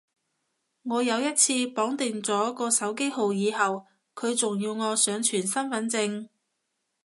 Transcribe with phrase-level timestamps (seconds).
[0.81, 3.85] 我有一次綁定咗個手機號以後，
[4.15, 6.27] 佢仲要我上傳身份證